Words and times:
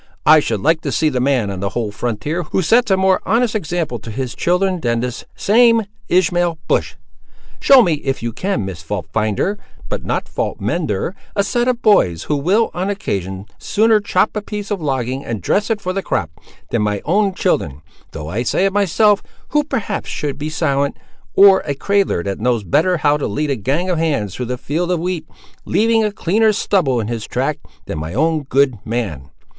I 0.25 0.39
should 0.39 0.61
like 0.61 0.81
to 0.81 0.91
see 0.91 1.09
the 1.09 1.19
man 1.19 1.51
on 1.51 1.59
the 1.59 1.69
whole 1.69 1.91
frontier, 1.91 2.41
who 2.41 2.63
sets 2.63 2.89
a 2.89 2.97
more 2.97 3.21
honest 3.23 3.53
example 3.53 3.99
to 3.99 4.09
his 4.09 4.33
children 4.33 4.79
than 4.79 4.99
this 4.99 5.25
same 5.35 5.83
Ishmael 6.09 6.57
Bush! 6.67 6.95
Show 7.59 7.83
me, 7.83 7.93
if 8.03 8.23
you 8.23 8.33
can, 8.33 8.65
Miss 8.65 8.81
Fault 8.81 9.05
finder, 9.13 9.59
but 9.89 10.03
not 10.03 10.27
fault 10.27 10.59
mender, 10.59 11.13
a 11.35 11.43
set 11.43 11.67
of 11.67 11.83
boys 11.83 12.23
who 12.23 12.35
will, 12.35 12.71
on 12.73 12.89
occasion, 12.89 13.45
sooner 13.59 13.99
chop 13.99 14.35
a 14.35 14.41
piece 14.41 14.71
of 14.71 14.81
logging 14.81 15.23
and 15.23 15.39
dress 15.39 15.69
it 15.69 15.79
for 15.79 15.93
the 15.93 16.01
crop, 16.01 16.31
than 16.71 16.81
my 16.81 17.03
own 17.05 17.35
children; 17.35 17.83
though 18.11 18.27
I 18.27 18.41
say 18.41 18.65
it 18.65 18.73
myself, 18.73 19.21
who, 19.49 19.63
perhaps, 19.63 20.09
should 20.09 20.39
be 20.39 20.49
silent; 20.49 20.97
or 21.35 21.59
a 21.59 21.75
cradler 21.75 22.23
that 22.23 22.39
knows 22.39 22.63
better 22.63 22.97
how 22.97 23.17
to 23.17 23.27
lead 23.27 23.51
a 23.51 23.55
gang 23.55 23.87
of 23.91 23.99
hands 23.99 24.33
through 24.33 24.51
a 24.51 24.57
field 24.57 24.89
of 24.89 24.99
wheat, 24.99 25.27
leaving 25.63 26.03
a 26.03 26.11
cleaner 26.11 26.53
stubble 26.53 26.99
in 26.99 27.07
his 27.07 27.27
track, 27.27 27.59
than 27.85 27.99
my 27.99 28.15
own 28.15 28.41
good 28.45 28.79
man! 28.83 29.29